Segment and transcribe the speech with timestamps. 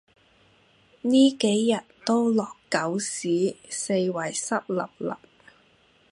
[1.03, 5.17] 呢幾日都落狗屎，四圍濕 𣲷𣲷